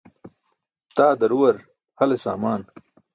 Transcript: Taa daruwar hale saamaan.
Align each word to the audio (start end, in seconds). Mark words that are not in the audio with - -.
Taa 0.95 1.19
daruwar 1.19 1.57
hale 1.99 2.17
saamaan. 2.23 2.61